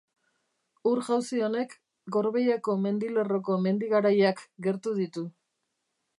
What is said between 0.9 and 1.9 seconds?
Ur-jauzi honek